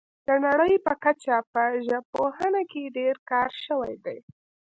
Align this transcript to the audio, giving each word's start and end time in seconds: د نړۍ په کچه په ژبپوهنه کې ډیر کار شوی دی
د 0.27 0.29
نړۍ 0.45 0.73
په 0.85 0.93
کچه 1.03 1.35
په 1.51 1.61
ژبپوهنه 1.87 2.61
کې 2.71 2.93
ډیر 2.97 3.15
کار 3.29 3.51
شوی 3.65 3.93
دی 4.05 4.17